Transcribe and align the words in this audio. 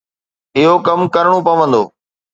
اهو 0.57 0.73
ڪم 0.85 0.99
ڪرڻو 1.13 1.37
پوندو. 1.45 1.83